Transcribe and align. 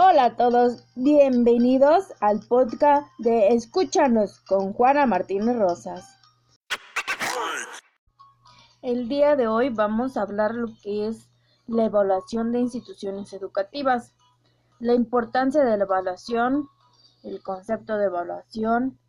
Hola 0.00 0.26
a 0.26 0.36
todos, 0.36 0.84
bienvenidos 0.94 2.04
al 2.20 2.38
podcast 2.46 3.08
de 3.18 3.48
Escúchanos 3.48 4.38
con 4.42 4.72
Juana 4.72 5.06
Martínez 5.06 5.56
Rosas. 5.58 6.16
El 8.80 9.08
día 9.08 9.34
de 9.34 9.48
hoy 9.48 9.70
vamos 9.70 10.16
a 10.16 10.22
hablar 10.22 10.54
lo 10.54 10.68
que 10.84 11.08
es 11.08 11.28
la 11.66 11.86
evaluación 11.86 12.52
de 12.52 12.60
instituciones 12.60 13.32
educativas, 13.32 14.14
la 14.78 14.94
importancia 14.94 15.64
de 15.64 15.76
la 15.76 15.82
evaluación, 15.82 16.68
el 17.24 17.42
concepto 17.42 17.98
de 17.98 18.04
evaluación, 18.04 19.00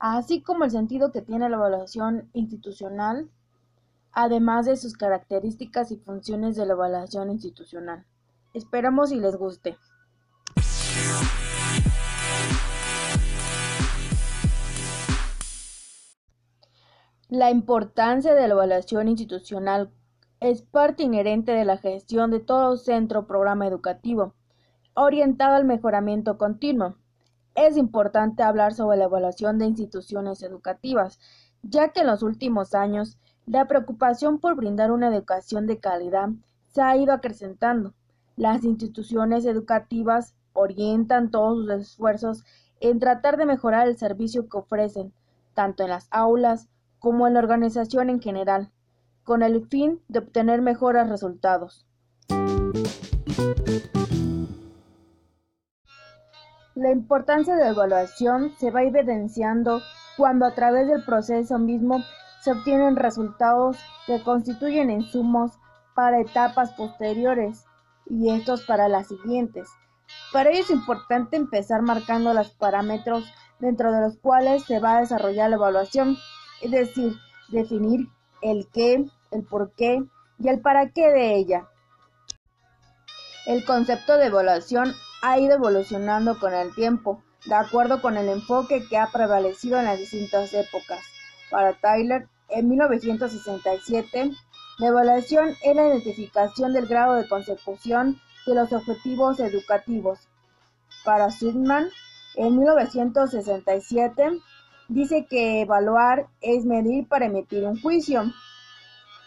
así 0.00 0.42
como 0.42 0.64
el 0.64 0.72
sentido 0.72 1.12
que 1.12 1.22
tiene 1.22 1.48
la 1.50 1.56
evaluación 1.56 2.28
institucional, 2.32 3.30
además 4.10 4.66
de 4.66 4.76
sus 4.76 4.94
características 4.94 5.92
y 5.92 5.98
funciones 5.98 6.56
de 6.56 6.66
la 6.66 6.72
evaluación 6.72 7.30
institucional. 7.30 8.04
Esperamos 8.54 9.12
y 9.12 9.20
les 9.20 9.36
guste. 9.36 9.78
La 17.32 17.50
importancia 17.50 18.34
de 18.34 18.46
la 18.46 18.52
evaluación 18.52 19.08
institucional 19.08 19.90
es 20.38 20.60
parte 20.60 21.04
inherente 21.04 21.52
de 21.52 21.64
la 21.64 21.78
gestión 21.78 22.30
de 22.30 22.40
todo 22.40 22.76
centro 22.76 23.20
o 23.20 23.26
programa 23.26 23.66
educativo, 23.66 24.34
orientado 24.92 25.54
al 25.54 25.64
mejoramiento 25.64 26.36
continuo. 26.36 26.96
Es 27.54 27.78
importante 27.78 28.42
hablar 28.42 28.74
sobre 28.74 28.98
la 28.98 29.04
evaluación 29.04 29.58
de 29.58 29.64
instituciones 29.64 30.42
educativas, 30.42 31.20
ya 31.62 31.88
que 31.88 32.00
en 32.00 32.08
los 32.08 32.22
últimos 32.22 32.74
años 32.74 33.16
la 33.46 33.66
preocupación 33.66 34.38
por 34.38 34.54
brindar 34.54 34.92
una 34.92 35.08
educación 35.08 35.66
de 35.66 35.78
calidad 35.78 36.28
se 36.66 36.82
ha 36.82 36.98
ido 36.98 37.14
acrecentando. 37.14 37.94
Las 38.36 38.62
instituciones 38.62 39.46
educativas 39.46 40.34
orientan 40.52 41.30
todos 41.30 41.64
sus 41.64 41.70
esfuerzos 41.70 42.44
en 42.80 42.98
tratar 42.98 43.38
de 43.38 43.46
mejorar 43.46 43.88
el 43.88 43.96
servicio 43.96 44.50
que 44.50 44.58
ofrecen, 44.58 45.14
tanto 45.54 45.82
en 45.84 45.88
las 45.88 46.08
aulas 46.10 46.68
como 47.02 47.26
en 47.26 47.34
la 47.34 47.40
organización 47.40 48.08
en 48.10 48.22
general, 48.22 48.70
con 49.24 49.42
el 49.42 49.66
fin 49.66 50.00
de 50.08 50.20
obtener 50.20 50.62
mejores 50.62 51.08
resultados. 51.08 51.84
La 56.74 56.90
importancia 56.90 57.56
de 57.56 57.64
la 57.64 57.70
evaluación 57.70 58.52
se 58.58 58.70
va 58.70 58.84
evidenciando 58.84 59.82
cuando 60.16 60.46
a 60.46 60.54
través 60.54 60.86
del 60.86 61.04
proceso 61.04 61.58
mismo 61.58 62.02
se 62.40 62.52
obtienen 62.52 62.96
resultados 62.96 63.78
que 64.06 64.22
constituyen 64.22 64.90
insumos 64.90 65.52
para 65.94 66.20
etapas 66.20 66.72
posteriores 66.72 67.64
y 68.06 68.30
estos 68.30 68.64
para 68.64 68.88
las 68.88 69.08
siguientes. 69.08 69.68
Para 70.32 70.50
ello 70.50 70.60
es 70.60 70.70
importante 70.70 71.36
empezar 71.36 71.82
marcando 71.82 72.32
los 72.32 72.50
parámetros 72.50 73.24
dentro 73.58 73.92
de 73.92 74.00
los 74.00 74.18
cuales 74.18 74.64
se 74.64 74.80
va 74.80 74.96
a 74.96 75.00
desarrollar 75.00 75.50
la 75.50 75.56
evaluación 75.56 76.16
es 76.62 76.70
decir, 76.70 77.16
definir 77.48 78.08
el 78.40 78.68
qué, 78.72 79.04
el 79.30 79.44
por 79.44 79.72
qué 79.72 80.02
y 80.38 80.48
el 80.48 80.60
para 80.60 80.90
qué 80.90 81.08
de 81.08 81.36
ella. 81.36 81.68
El 83.46 83.64
concepto 83.64 84.16
de 84.16 84.26
evaluación 84.26 84.94
ha 85.22 85.38
ido 85.38 85.54
evolucionando 85.54 86.38
con 86.38 86.54
el 86.54 86.74
tiempo, 86.74 87.22
de 87.44 87.54
acuerdo 87.54 88.00
con 88.00 88.16
el 88.16 88.28
enfoque 88.28 88.86
que 88.88 88.96
ha 88.96 89.08
prevalecido 89.08 89.78
en 89.78 89.86
las 89.86 89.98
distintas 89.98 90.54
épocas. 90.54 91.00
Para 91.50 91.74
Tyler, 91.74 92.28
en 92.48 92.68
1967, 92.68 94.30
la 94.78 94.86
evaluación 94.86 95.56
es 95.62 95.76
la 95.76 95.88
identificación 95.88 96.72
del 96.72 96.86
grado 96.86 97.14
de 97.14 97.28
consecución 97.28 98.20
de 98.46 98.54
los 98.54 98.72
objetivos 98.72 99.40
educativos. 99.40 100.18
Para 101.04 101.30
Sigman, 101.30 101.88
en 102.36 102.58
1967, 102.58 104.40
dice 104.88 105.26
que 105.28 105.62
evaluar 105.62 106.26
es 106.40 106.64
medir 106.64 107.08
para 107.08 107.26
emitir 107.26 107.64
un 107.64 107.80
juicio. 107.80 108.24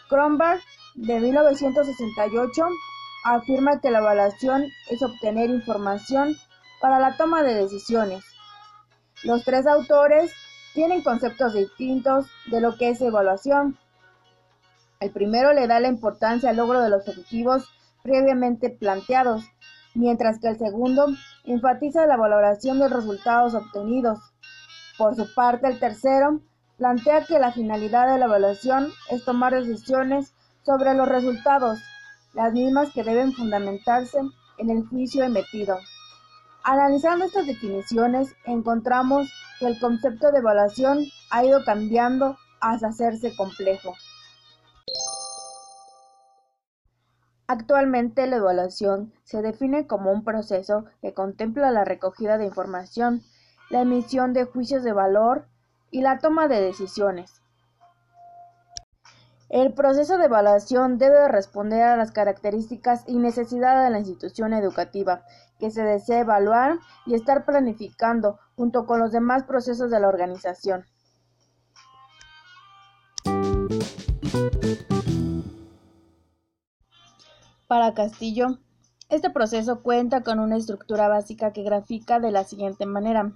Kronberg, 0.08 0.60
de 0.94 1.20
1968, 1.20 2.62
afirma 3.24 3.80
que 3.80 3.90
la 3.90 3.98
evaluación 3.98 4.64
es 4.88 5.02
obtener 5.02 5.50
información 5.50 6.36
para 6.80 6.98
la 6.98 7.16
toma 7.16 7.42
de 7.42 7.54
decisiones. 7.54 8.24
Los 9.24 9.44
tres 9.44 9.66
autores 9.66 10.32
tienen 10.74 11.02
conceptos 11.02 11.54
distintos 11.54 12.26
de 12.50 12.60
lo 12.60 12.76
que 12.76 12.90
es 12.90 13.00
evaluación. 13.00 13.78
El 15.00 15.10
primero 15.10 15.52
le 15.52 15.66
da 15.66 15.80
la 15.80 15.88
importancia 15.88 16.50
al 16.50 16.56
logro 16.56 16.80
de 16.80 16.90
los 16.90 17.08
objetivos 17.08 17.68
previamente 18.02 18.70
planteados, 18.70 19.42
mientras 19.94 20.38
que 20.38 20.48
el 20.48 20.58
segundo 20.58 21.06
enfatiza 21.44 22.06
la 22.06 22.16
valoración 22.16 22.78
de 22.78 22.88
los 22.88 23.00
resultados 23.00 23.54
obtenidos. 23.54 24.18
Por 24.98 25.14
su 25.14 25.32
parte, 25.34 25.66
el 25.68 25.78
tercero 25.78 26.40
plantea 26.78 27.24
que 27.24 27.38
la 27.38 27.52
finalidad 27.52 28.12
de 28.12 28.18
la 28.18 28.26
evaluación 28.26 28.90
es 29.10 29.24
tomar 29.24 29.54
decisiones 29.54 30.34
sobre 30.62 30.94
los 30.94 31.08
resultados, 31.08 31.78
las 32.34 32.52
mismas 32.52 32.92
que 32.92 33.04
deben 33.04 33.32
fundamentarse 33.32 34.18
en 34.58 34.70
el 34.70 34.86
juicio 34.86 35.24
emitido. 35.24 35.78
Analizando 36.64 37.26
estas 37.26 37.46
definiciones, 37.46 38.34
encontramos 38.44 39.30
que 39.60 39.66
el 39.66 39.78
concepto 39.78 40.32
de 40.32 40.38
evaluación 40.38 41.04
ha 41.30 41.44
ido 41.44 41.64
cambiando 41.64 42.36
hasta 42.60 42.88
hacerse 42.88 43.34
complejo. 43.36 43.94
Actualmente 47.46 48.26
la 48.26 48.36
evaluación 48.36 49.12
se 49.22 49.40
define 49.40 49.86
como 49.86 50.10
un 50.10 50.24
proceso 50.24 50.86
que 51.00 51.14
contempla 51.14 51.70
la 51.70 51.84
recogida 51.84 52.38
de 52.38 52.46
información 52.46 53.22
la 53.70 53.82
emisión 53.82 54.32
de 54.32 54.44
juicios 54.44 54.82
de 54.82 54.92
valor 54.92 55.46
y 55.90 56.02
la 56.02 56.18
toma 56.18 56.48
de 56.48 56.60
decisiones. 56.60 57.42
El 59.48 59.74
proceso 59.74 60.18
de 60.18 60.24
evaluación 60.24 60.98
debe 60.98 61.28
responder 61.28 61.82
a 61.82 61.96
las 61.96 62.10
características 62.10 63.04
y 63.06 63.16
necesidades 63.18 63.84
de 63.84 63.90
la 63.90 63.98
institución 63.98 64.52
educativa 64.52 65.22
que 65.60 65.70
se 65.70 65.82
desea 65.82 66.20
evaluar 66.20 66.78
y 67.06 67.14
estar 67.14 67.44
planificando 67.44 68.38
junto 68.56 68.86
con 68.86 68.98
los 68.98 69.12
demás 69.12 69.44
procesos 69.44 69.90
de 69.90 70.00
la 70.00 70.08
organización. 70.08 70.84
Para 77.68 77.94
Castillo, 77.94 78.58
este 79.08 79.30
proceso 79.30 79.82
cuenta 79.82 80.22
con 80.22 80.40
una 80.40 80.56
estructura 80.56 81.08
básica 81.08 81.52
que 81.52 81.62
grafica 81.62 82.18
de 82.18 82.32
la 82.32 82.44
siguiente 82.44 82.86
manera. 82.86 83.32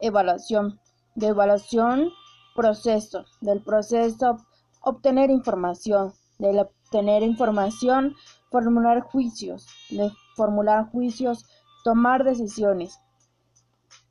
Evaluación. 0.00 0.80
De 1.14 1.28
evaluación, 1.28 2.10
proceso. 2.54 3.24
Del 3.40 3.62
proceso, 3.62 4.38
obtener 4.80 5.30
información. 5.30 6.12
Del 6.38 6.60
obtener 6.60 7.22
información, 7.22 8.14
formular 8.50 9.00
juicios. 9.00 9.66
De 9.90 10.10
formular 10.36 10.90
juicios, 10.90 11.46
tomar 11.84 12.24
decisiones. 12.24 13.00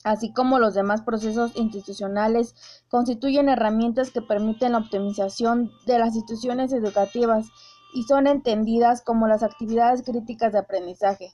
Así 0.04 0.32
como 0.32 0.60
los 0.60 0.74
demás 0.74 1.02
procesos 1.02 1.56
institucionales, 1.56 2.56
constituyen 2.90 3.50
herramientas 3.50 4.12
que 4.12 4.22
permiten 4.22 4.74
la 4.74 4.80
optimización 4.80 5.72
de 5.86 6.00
las 6.00 6.16
instituciones 6.16 6.72
educativas 6.74 7.48
y 7.94 8.04
son 8.04 8.28
entendidas 8.28 9.02
como 9.02 9.28
las 9.28 9.44
actividades 9.44 10.04
críticas 10.04 10.54
de 10.54 10.60
aprendizaje, 10.60 11.34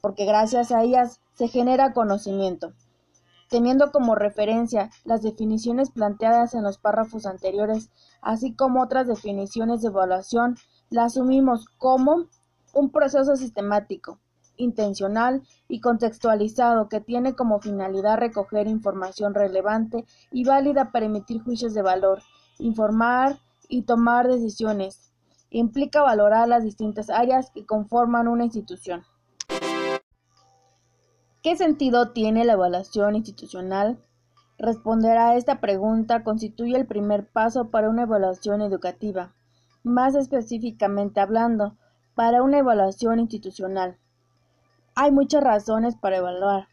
porque 0.00 0.24
gracias 0.24 0.72
a 0.72 0.82
ellas 0.82 1.20
se 1.34 1.48
genera 1.48 1.92
conocimiento. 1.92 2.72
Teniendo 3.50 3.92
como 3.92 4.14
referencia 4.14 4.90
las 5.04 5.22
definiciones 5.22 5.90
planteadas 5.90 6.54
en 6.54 6.62
los 6.62 6.78
párrafos 6.78 7.26
anteriores, 7.26 7.90
así 8.22 8.54
como 8.54 8.82
otras 8.82 9.06
definiciones 9.06 9.82
de 9.82 9.88
evaluación, 9.88 10.56
la 10.90 11.04
asumimos 11.04 11.66
como 11.78 12.26
un 12.72 12.90
proceso 12.90 13.36
sistemático, 13.36 14.18
intencional 14.56 15.42
y 15.68 15.80
contextualizado 15.80 16.88
que 16.88 17.00
tiene 17.00 17.34
como 17.34 17.60
finalidad 17.60 18.18
recoger 18.18 18.66
información 18.66 19.34
relevante 19.34 20.04
y 20.30 20.44
válida 20.44 20.90
para 20.90 21.06
emitir 21.06 21.42
juicios 21.42 21.74
de 21.74 21.82
valor, 21.82 22.22
informar 22.58 23.38
y 23.68 23.82
tomar 23.82 24.28
decisiones. 24.28 25.12
Implica 25.50 26.02
valorar 26.02 26.48
las 26.48 26.64
distintas 26.64 27.10
áreas 27.10 27.50
que 27.50 27.64
conforman 27.66 28.28
una 28.28 28.44
institución. 28.44 29.04
¿Qué 31.44 31.56
sentido 31.56 32.12
tiene 32.12 32.46
la 32.46 32.54
evaluación 32.54 33.16
institucional? 33.16 33.98
Responder 34.56 35.18
a 35.18 35.36
esta 35.36 35.60
pregunta 35.60 36.24
constituye 36.24 36.74
el 36.74 36.86
primer 36.86 37.26
paso 37.26 37.68
para 37.68 37.90
una 37.90 38.04
evaluación 38.04 38.62
educativa, 38.62 39.34
más 39.82 40.14
específicamente 40.14 41.20
hablando, 41.20 41.76
para 42.14 42.42
una 42.42 42.60
evaluación 42.60 43.20
institucional. 43.20 43.98
Hay 44.94 45.12
muchas 45.12 45.44
razones 45.44 45.96
para 45.96 46.16
evaluar. 46.16 46.68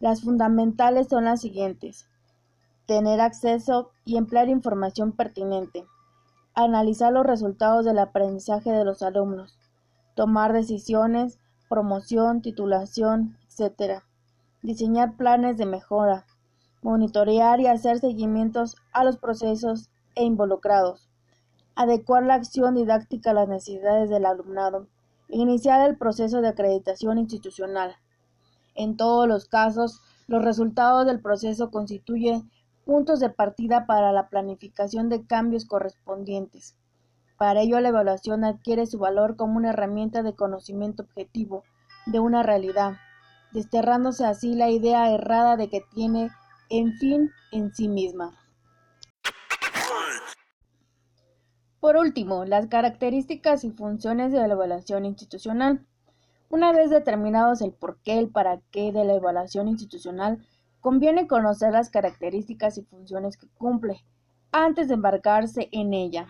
Las 0.00 0.22
fundamentales 0.22 1.06
son 1.06 1.26
las 1.26 1.40
siguientes. 1.40 2.08
Tener 2.86 3.20
acceso 3.20 3.92
y 4.04 4.16
emplear 4.16 4.48
información 4.48 5.12
pertinente. 5.12 5.86
Analizar 6.56 7.12
los 7.12 7.24
resultados 7.24 7.84
del 7.84 8.00
aprendizaje 8.00 8.72
de 8.72 8.84
los 8.84 9.00
alumnos. 9.00 9.56
Tomar 10.16 10.52
decisiones, 10.52 11.38
promoción, 11.68 12.42
titulación, 12.42 13.36
etc. 13.58 14.02
Diseñar 14.62 15.16
planes 15.16 15.58
de 15.58 15.66
mejora, 15.66 16.26
monitorear 16.82 17.60
y 17.60 17.66
hacer 17.66 17.98
seguimientos 17.98 18.76
a 18.92 19.04
los 19.04 19.18
procesos 19.18 19.90
e 20.14 20.24
involucrados, 20.24 21.08
adecuar 21.74 22.24
la 22.24 22.34
acción 22.34 22.74
didáctica 22.74 23.30
a 23.30 23.34
las 23.34 23.48
necesidades 23.48 24.10
del 24.10 24.26
alumnado, 24.26 24.88
iniciar 25.28 25.88
el 25.88 25.96
proceso 25.96 26.40
de 26.40 26.48
acreditación 26.48 27.18
institucional. 27.18 27.96
En 28.74 28.96
todos 28.96 29.28
los 29.28 29.46
casos, 29.46 30.00
los 30.26 30.44
resultados 30.44 31.06
del 31.06 31.20
proceso 31.20 31.70
constituyen 31.70 32.50
puntos 32.84 33.20
de 33.20 33.30
partida 33.30 33.86
para 33.86 34.12
la 34.12 34.28
planificación 34.28 35.08
de 35.08 35.24
cambios 35.24 35.64
correspondientes. 35.64 36.76
Para 37.38 37.60
ello, 37.60 37.80
la 37.80 37.88
evaluación 37.88 38.44
adquiere 38.44 38.86
su 38.86 38.98
valor 38.98 39.36
como 39.36 39.56
una 39.56 39.70
herramienta 39.70 40.22
de 40.22 40.34
conocimiento 40.34 41.02
objetivo 41.02 41.64
de 42.06 42.20
una 42.20 42.42
realidad, 42.42 42.94
desterrándose 43.52 44.24
así 44.24 44.54
la 44.54 44.70
idea 44.70 45.10
errada 45.10 45.56
de 45.56 45.68
que 45.68 45.82
tiene 45.94 46.30
en 46.70 46.92
fin 46.94 47.30
en 47.50 47.74
sí 47.74 47.88
misma. 47.88 48.32
Por 51.80 51.96
último, 51.96 52.44
las 52.44 52.68
características 52.68 53.64
y 53.64 53.70
funciones 53.70 54.30
de 54.30 54.38
la 54.38 54.54
evaluación 54.54 55.04
institucional. 55.04 55.84
Una 56.48 56.72
vez 56.72 56.90
determinados 56.90 57.60
el 57.60 57.72
porqué, 57.72 58.18
el 58.18 58.30
para 58.30 58.60
qué 58.70 58.92
de 58.92 59.04
la 59.04 59.14
evaluación 59.14 59.66
institucional, 59.68 60.46
conviene 60.80 61.26
conocer 61.26 61.72
las 61.72 61.90
características 61.90 62.78
y 62.78 62.84
funciones 62.84 63.36
que 63.36 63.48
cumple 63.58 64.04
antes 64.52 64.88
de 64.88 64.94
embarcarse 64.94 65.68
en 65.72 65.92
ella. 65.92 66.26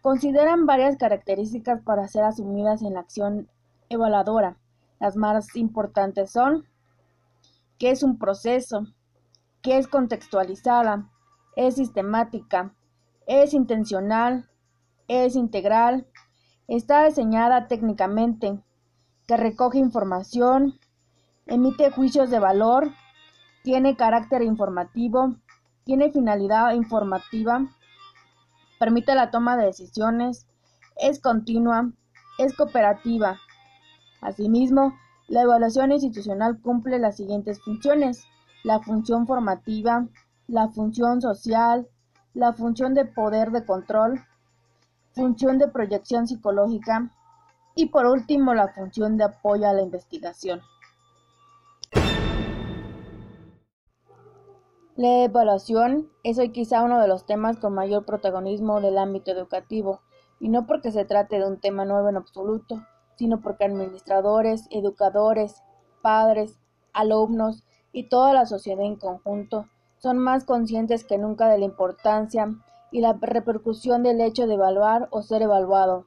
Consideran 0.00 0.66
varias 0.66 0.96
características 0.96 1.82
para 1.82 2.08
ser 2.08 2.24
asumidas 2.24 2.82
en 2.82 2.94
la 2.94 3.00
acción 3.00 3.48
evaluadora. 3.88 4.56
Las 5.00 5.16
más 5.16 5.54
importantes 5.56 6.32
son 6.32 6.64
qué 7.78 7.90
es 7.90 8.02
un 8.02 8.18
proceso, 8.18 8.86
qué 9.62 9.78
es 9.78 9.86
contextualizada, 9.86 11.08
es 11.56 11.76
sistemática, 11.76 12.74
es 13.26 13.54
intencional, 13.54 14.48
es 15.06 15.36
integral, 15.36 16.06
está 16.66 17.04
diseñada 17.06 17.68
técnicamente, 17.68 18.60
que 19.26 19.36
recoge 19.36 19.78
información, 19.78 20.78
emite 21.46 21.90
juicios 21.90 22.30
de 22.30 22.38
valor, 22.38 22.90
tiene 23.62 23.96
carácter 23.96 24.42
informativo, 24.42 25.36
tiene 25.84 26.10
finalidad 26.10 26.72
informativa, 26.72 27.66
permite 28.78 29.14
la 29.14 29.30
toma 29.30 29.56
de 29.56 29.66
decisiones, 29.66 30.46
es 30.96 31.20
continua, 31.20 31.90
es 32.38 32.54
cooperativa, 32.56 33.38
Asimismo, 34.20 34.94
la 35.28 35.42
evaluación 35.42 35.92
institucional 35.92 36.60
cumple 36.60 36.98
las 36.98 37.16
siguientes 37.16 37.62
funciones: 37.62 38.24
la 38.64 38.80
función 38.80 39.26
formativa, 39.26 40.06
la 40.46 40.68
función 40.68 41.20
social, 41.20 41.88
la 42.34 42.52
función 42.52 42.94
de 42.94 43.04
poder 43.04 43.50
de 43.50 43.64
control, 43.64 44.20
función 45.12 45.58
de 45.58 45.68
proyección 45.68 46.26
psicológica 46.26 47.12
y 47.74 47.86
por 47.86 48.06
último 48.06 48.54
la 48.54 48.68
función 48.68 49.16
de 49.16 49.24
apoyo 49.24 49.68
a 49.68 49.72
la 49.72 49.82
investigación. 49.82 50.60
La 54.96 55.24
evaluación 55.24 56.08
es 56.24 56.38
hoy 56.38 56.50
quizá 56.50 56.82
uno 56.82 57.00
de 57.00 57.06
los 57.06 57.24
temas 57.24 57.56
con 57.58 57.72
mayor 57.72 58.04
protagonismo 58.04 58.80
del 58.80 58.98
ámbito 58.98 59.30
educativo, 59.30 60.00
y 60.40 60.48
no 60.48 60.66
porque 60.66 60.90
se 60.90 61.04
trate 61.04 61.38
de 61.38 61.46
un 61.46 61.60
tema 61.60 61.84
nuevo 61.84 62.08
en 62.08 62.16
absoluto, 62.16 62.82
sino 63.18 63.40
porque 63.40 63.64
administradores, 63.64 64.68
educadores, 64.70 65.62
padres, 66.02 66.58
alumnos 66.92 67.64
y 67.92 68.08
toda 68.08 68.32
la 68.32 68.46
sociedad 68.46 68.84
en 68.84 68.96
conjunto 68.96 69.66
son 69.98 70.18
más 70.18 70.44
conscientes 70.44 71.04
que 71.04 71.18
nunca 71.18 71.48
de 71.48 71.58
la 71.58 71.64
importancia 71.64 72.48
y 72.92 73.00
la 73.00 73.14
repercusión 73.20 74.02
del 74.02 74.20
hecho 74.20 74.46
de 74.46 74.54
evaluar 74.54 75.08
o 75.10 75.22
ser 75.22 75.42
evaluado. 75.42 76.06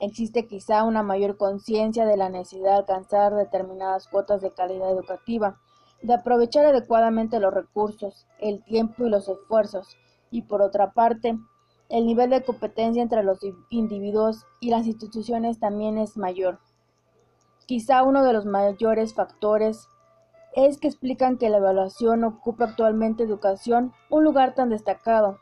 Existe 0.00 0.48
quizá 0.48 0.82
una 0.82 1.02
mayor 1.04 1.36
conciencia 1.36 2.04
de 2.04 2.16
la 2.16 2.28
necesidad 2.28 2.72
de 2.72 2.78
alcanzar 2.78 3.34
determinadas 3.34 4.08
cuotas 4.08 4.42
de 4.42 4.52
calidad 4.52 4.90
educativa, 4.90 5.60
de 6.02 6.14
aprovechar 6.14 6.66
adecuadamente 6.66 7.38
los 7.38 7.54
recursos, 7.54 8.26
el 8.40 8.62
tiempo 8.64 9.06
y 9.06 9.10
los 9.10 9.28
esfuerzos, 9.28 9.96
y 10.30 10.42
por 10.42 10.62
otra 10.62 10.92
parte, 10.92 11.38
el 11.88 12.06
nivel 12.06 12.30
de 12.30 12.42
competencia 12.42 13.02
entre 13.02 13.22
los 13.22 13.40
individuos 13.70 14.46
y 14.60 14.70
las 14.70 14.86
instituciones 14.86 15.58
también 15.58 15.98
es 15.98 16.16
mayor. 16.16 16.58
Quizá 17.66 18.02
uno 18.02 18.24
de 18.24 18.32
los 18.32 18.46
mayores 18.46 19.14
factores 19.14 19.88
es 20.54 20.78
que 20.78 20.88
explican 20.88 21.36
que 21.36 21.50
la 21.50 21.58
evaluación 21.58 22.24
ocupa 22.24 22.64
actualmente 22.64 23.24
educación 23.24 23.92
un 24.10 24.24
lugar 24.24 24.54
tan 24.54 24.70
destacado. 24.70 25.38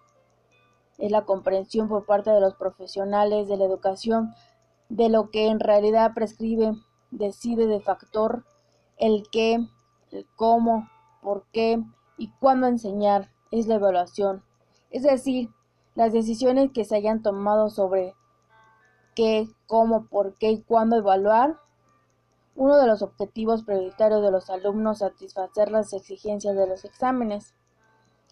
Es 0.98 1.10
la 1.10 1.24
comprensión 1.24 1.88
por 1.88 2.06
parte 2.06 2.30
de 2.30 2.40
los 2.40 2.54
profesionales 2.54 3.48
de 3.48 3.56
la 3.56 3.64
educación 3.64 4.34
de 4.88 5.08
lo 5.08 5.30
que 5.30 5.48
en 5.48 5.60
realidad 5.60 6.12
prescribe, 6.14 6.74
decide 7.10 7.66
de 7.66 7.80
factor 7.80 8.44
el 8.98 9.24
qué, 9.30 9.66
el 10.10 10.26
cómo, 10.36 10.88
por 11.22 11.44
qué 11.52 11.82
y 12.18 12.30
cuándo 12.38 12.66
enseñar 12.66 13.30
es 13.50 13.66
la 13.66 13.76
evaluación. 13.76 14.42
Es 14.90 15.02
decir, 15.02 15.50
las 15.94 16.12
decisiones 16.12 16.70
que 16.72 16.84
se 16.84 16.96
hayan 16.96 17.22
tomado 17.22 17.68
sobre 17.68 18.14
qué, 19.14 19.48
cómo, 19.66 20.06
por 20.06 20.34
qué 20.34 20.50
y 20.50 20.62
cuándo 20.62 20.96
evaluar. 20.96 21.58
Uno 22.54 22.76
de 22.76 22.86
los 22.86 23.02
objetivos 23.02 23.64
prioritarios 23.64 24.22
de 24.22 24.30
los 24.30 24.50
alumnos 24.50 24.98
satisfacer 24.98 25.70
las 25.70 25.92
exigencias 25.92 26.56
de 26.56 26.66
los 26.66 26.84
exámenes. 26.84 27.54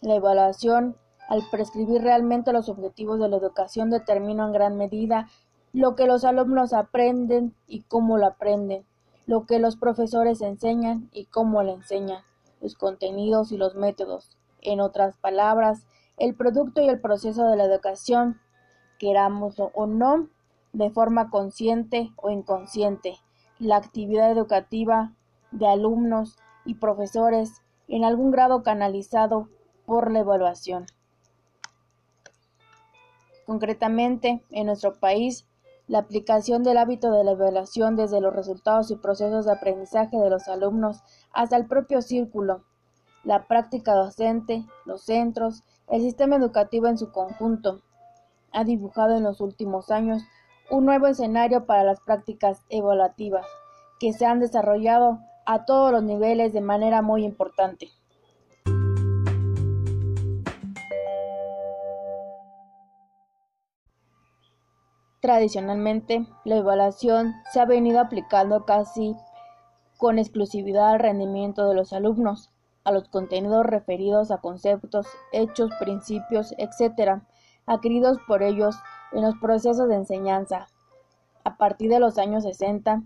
La 0.02 0.14
evaluación, 0.14 0.96
al 1.28 1.42
prescribir 1.50 2.02
realmente 2.02 2.52
los 2.52 2.68
objetivos 2.68 3.18
de 3.20 3.28
la 3.28 3.36
educación, 3.36 3.90
determina 3.90 4.46
en 4.46 4.52
gran 4.52 4.76
medida 4.76 5.28
lo 5.72 5.94
que 5.94 6.06
los 6.06 6.24
alumnos 6.24 6.72
aprenden 6.72 7.54
y 7.66 7.82
cómo 7.82 8.18
lo 8.18 8.26
aprenden, 8.26 8.84
lo 9.26 9.46
que 9.46 9.58
los 9.58 9.76
profesores 9.76 10.40
enseñan 10.40 11.08
y 11.12 11.26
cómo 11.26 11.62
lo 11.62 11.74
enseñan, 11.74 12.22
los 12.60 12.74
contenidos 12.74 13.52
y 13.52 13.56
los 13.56 13.74
métodos. 13.74 14.36
En 14.62 14.80
otras 14.80 15.16
palabras, 15.16 15.86
el 16.20 16.34
producto 16.34 16.82
y 16.82 16.88
el 16.88 17.00
proceso 17.00 17.48
de 17.48 17.56
la 17.56 17.64
educación, 17.64 18.38
queramos 18.98 19.56
o 19.58 19.86
no, 19.86 20.28
de 20.74 20.90
forma 20.90 21.30
consciente 21.30 22.12
o 22.16 22.30
inconsciente, 22.30 23.16
la 23.58 23.76
actividad 23.76 24.30
educativa 24.30 25.14
de 25.50 25.66
alumnos 25.66 26.36
y 26.66 26.74
profesores 26.74 27.62
en 27.88 28.04
algún 28.04 28.30
grado 28.30 28.62
canalizado 28.62 29.48
por 29.86 30.12
la 30.12 30.20
evaluación. 30.20 30.84
Concretamente, 33.46 34.44
en 34.50 34.66
nuestro 34.66 35.00
país, 35.00 35.48
la 35.88 36.00
aplicación 36.00 36.62
del 36.62 36.76
hábito 36.76 37.10
de 37.10 37.24
la 37.24 37.32
evaluación 37.32 37.96
desde 37.96 38.20
los 38.20 38.36
resultados 38.36 38.90
y 38.90 38.96
procesos 38.96 39.46
de 39.46 39.52
aprendizaje 39.52 40.18
de 40.18 40.30
los 40.30 40.48
alumnos 40.48 41.02
hasta 41.32 41.56
el 41.56 41.66
propio 41.66 42.02
círculo, 42.02 42.62
la 43.24 43.48
práctica 43.48 43.94
docente, 43.94 44.66
los 44.84 45.02
centros 45.02 45.64
el 45.90 46.02
sistema 46.02 46.36
educativo 46.36 46.86
en 46.86 46.98
su 46.98 47.10
conjunto 47.10 47.82
ha 48.52 48.64
dibujado 48.64 49.16
en 49.16 49.24
los 49.24 49.40
últimos 49.40 49.90
años 49.90 50.22
un 50.70 50.84
nuevo 50.84 51.08
escenario 51.08 51.66
para 51.66 51.82
las 51.82 52.00
prácticas 52.00 52.62
evaluativas 52.68 53.44
que 53.98 54.12
se 54.12 54.24
han 54.24 54.38
desarrollado 54.38 55.18
a 55.46 55.64
todos 55.64 55.90
los 55.90 56.04
niveles 56.04 56.52
de 56.52 56.60
manera 56.60 57.02
muy 57.02 57.24
importante. 57.24 57.88
Tradicionalmente, 65.20 66.26
la 66.44 66.56
evaluación 66.56 67.34
se 67.52 67.60
ha 67.60 67.66
venido 67.66 68.00
aplicando 68.00 68.64
casi 68.64 69.16
con 69.98 70.18
exclusividad 70.18 70.92
al 70.92 71.00
rendimiento 71.00 71.68
de 71.68 71.74
los 71.74 71.92
alumnos, 71.92 72.50
a 72.84 72.92
los 72.92 73.08
contenidos 73.08 73.66
referidos 73.66 74.30
a 74.30 74.38
conceptos, 74.38 75.06
hechos, 75.32 75.70
principios, 75.78 76.54
etc., 76.58 77.22
adquiridos 77.66 78.18
por 78.26 78.42
ellos 78.42 78.76
en 79.12 79.22
los 79.22 79.36
procesos 79.36 79.88
de 79.88 79.96
enseñanza. 79.96 80.66
A 81.44 81.56
partir 81.56 81.90
de 81.90 82.00
los 82.00 82.18
años 82.18 82.44
60, 82.44 83.02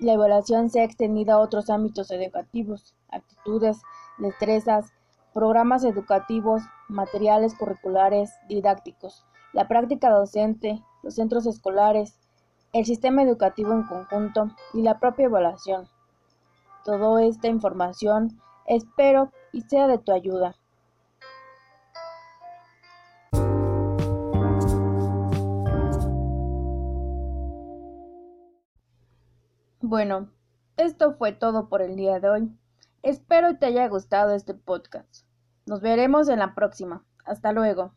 la 0.00 0.12
evaluación 0.12 0.70
se 0.70 0.80
ha 0.80 0.84
extendido 0.84 1.34
a 1.34 1.38
otros 1.38 1.70
ámbitos 1.70 2.10
educativos, 2.10 2.94
actitudes, 3.10 3.82
destrezas, 4.18 4.92
programas 5.32 5.84
educativos, 5.84 6.62
materiales 6.88 7.54
curriculares, 7.54 8.32
didácticos, 8.48 9.24
la 9.52 9.68
práctica 9.68 10.10
docente, 10.10 10.82
los 11.02 11.14
centros 11.14 11.46
escolares, 11.46 12.18
el 12.72 12.84
sistema 12.84 13.22
educativo 13.22 13.72
en 13.72 13.82
conjunto 13.84 14.50
y 14.72 14.82
la 14.82 14.98
propia 14.98 15.26
evaluación. 15.26 15.88
Toda 16.84 17.22
esta 17.22 17.48
información 17.48 18.40
Espero 18.66 19.32
y 19.52 19.62
sea 19.62 19.88
de 19.88 19.98
tu 19.98 20.12
ayuda. 20.12 20.56
Bueno, 29.80 30.30
Esto 30.76 31.12
fue 31.12 31.32
todo 31.32 31.68
por 31.68 31.82
el 31.82 31.96
día 31.96 32.18
de 32.18 32.28
hoy. 32.28 32.58
Espero 33.02 33.58
te 33.58 33.66
haya 33.66 33.88
gustado 33.88 34.32
este 34.32 34.54
podcast. 34.54 35.26
Nos 35.66 35.80
veremos 35.80 36.28
en 36.28 36.38
la 36.38 36.54
próxima. 36.54 37.04
Hasta 37.24 37.52
luego. 37.52 37.92